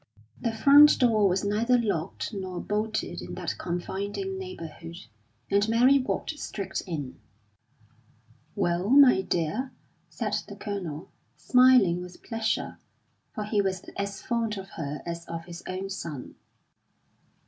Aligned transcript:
The 0.39 0.51
front 0.51 0.97
door 0.97 1.29
was 1.29 1.43
neither 1.45 1.77
locked 1.77 2.33
nor 2.33 2.59
bolted 2.59 3.21
in 3.21 3.35
that 3.35 3.53
confiding 3.59 4.39
neighbourhood, 4.39 4.95
and 5.51 5.69
Mary 5.69 5.99
walked 5.99 6.31
straight 6.39 6.81
in. 6.87 7.19
"Well, 8.55 8.89
my 8.89 9.21
dear?" 9.21 9.71
said 10.09 10.35
the 10.47 10.55
Colonel, 10.55 11.11
smiling 11.35 12.01
with 12.01 12.23
pleasure, 12.23 12.79
for 13.35 13.43
he 13.43 13.61
was 13.61 13.83
as 13.95 14.23
fond 14.23 14.57
of 14.57 14.69
her 14.69 15.03
as 15.05 15.27
of 15.27 15.45
his 15.45 15.61
own 15.67 15.87
son. 15.91 16.33